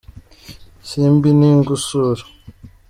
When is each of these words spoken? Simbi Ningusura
Simbi 0.89 1.31
Ningusura 1.37 2.23